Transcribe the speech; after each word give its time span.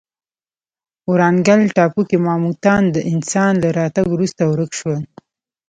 ورانګل 1.11 1.61
ټاپو 1.75 2.01
کې 2.09 2.17
ماموتان 2.25 2.83
د 2.95 2.97
انسان 3.11 3.53
له 3.63 3.69
راتګ 3.77 4.05
وروسته 4.11 4.41
ورک 4.51 4.71
شول. 4.79 5.01